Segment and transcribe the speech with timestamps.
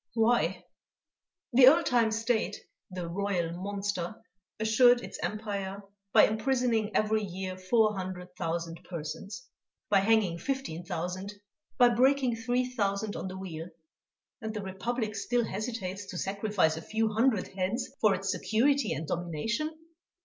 [0.15, 0.65] "Why!
[1.53, 2.57] the old time state,
[2.89, 4.15] the Royal monster,
[4.59, 9.45] assured its empire by imprisoning every year four hundred thousand persons,
[9.91, 11.35] by hanging fifteen thousand,
[11.77, 13.69] by breaking three thousand on the wheel
[14.41, 19.05] and the Republic still hesitates to sacrifice a few hundred heads for its security and
[19.05, 19.69] domination!